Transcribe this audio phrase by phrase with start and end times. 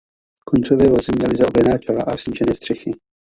[0.45, 2.91] Koncové vozy měly zaoblená čela a snížené střechy.